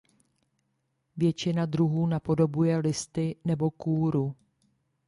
Většina 1.17 1.65
druhů 1.65 2.07
napodobuje 2.07 2.77
listy 2.77 3.35
nebo 3.45 3.71
kůru. 3.71 4.35